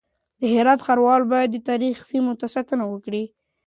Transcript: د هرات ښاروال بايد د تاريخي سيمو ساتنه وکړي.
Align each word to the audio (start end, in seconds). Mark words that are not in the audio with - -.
د 0.39 0.41
هرات 0.55 0.79
ښاروال 0.85 1.21
بايد 1.31 1.49
د 1.53 1.57
تاريخي 1.69 2.03
سيمو 2.11 2.31
ساتنه 2.55 2.83
وکړي. 2.87 3.23